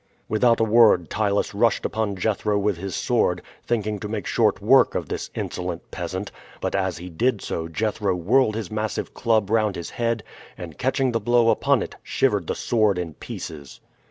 Without 0.27 0.59
a 0.59 0.63
word 0.63 1.11
Ptylus 1.11 1.53
rushed 1.53 1.85
upon 1.85 2.15
Jethro 2.15 2.57
with 2.57 2.77
his 2.77 2.95
sword, 2.95 3.43
thinking 3.67 3.99
to 3.99 4.07
make 4.07 4.25
short 4.25 4.59
work 4.59 4.95
of 4.95 5.09
this 5.09 5.29
insolent 5.35 5.91
peasant; 5.91 6.31
but 6.59 6.73
as 6.73 6.97
he 6.97 7.07
did 7.07 7.39
so, 7.39 7.67
Jethro 7.67 8.15
whirled 8.15 8.55
his 8.55 8.71
massive 8.71 9.13
club 9.13 9.51
round 9.51 9.75
his 9.75 9.91
head, 9.91 10.23
and 10.57 10.79
catching 10.79 11.11
the 11.11 11.19
blow 11.19 11.51
upon 11.51 11.83
it, 11.83 11.97
shivered 12.01 12.47
the 12.47 12.55
sword 12.55 12.97
in 12.97 13.13
pieces. 13.13 13.79